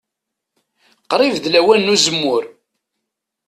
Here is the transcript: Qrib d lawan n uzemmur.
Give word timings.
Qrib 1.11 1.35
d 1.43 1.45
lawan 1.53 1.81
n 1.85 1.91
uzemmur. 1.93 2.43